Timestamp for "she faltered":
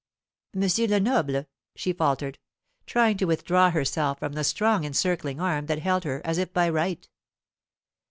1.75-2.39